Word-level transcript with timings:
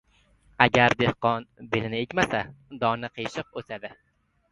•Agar 0.65 0.95
dehqon 1.01 1.45
belini 1.75 1.99
egmasa, 2.05 2.41
doni 2.85 3.11
qiyshiq 3.19 3.61
o‘sadi. 3.63 3.93